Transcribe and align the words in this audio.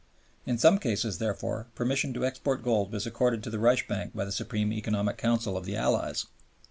In 0.47 0.57
some 0.57 0.79
cases, 0.79 1.19
therefore, 1.19 1.67
permission 1.75 2.11
to 2.15 2.25
export 2.25 2.63
gold 2.63 2.91
was 2.91 3.05
accorded 3.05 3.43
to 3.43 3.51
the 3.51 3.59
Reichsbank 3.59 4.15
by 4.15 4.25
the 4.25 4.31
Supreme 4.31 4.73
Economic 4.73 5.19
Council 5.19 5.55
of 5.55 5.65
the 5.65 5.75
Allies. 5.75 6.25